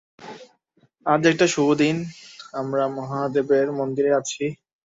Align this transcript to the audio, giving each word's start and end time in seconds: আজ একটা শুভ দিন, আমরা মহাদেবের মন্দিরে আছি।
আজ 1.05 1.21
একটা 1.31 1.45
শুভ 1.53 1.67
দিন, 1.81 1.95
আমরা 2.53 2.83
মহাদেবের 2.97 3.67
মন্দিরে 3.79 4.11
আছি। 4.19 4.43